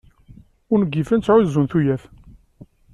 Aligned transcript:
Ungifen 0.73 1.19
ttɛuzzun 1.19 1.67
tuyat. 1.71 2.03